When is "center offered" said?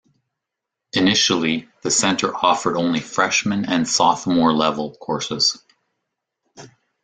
1.91-2.75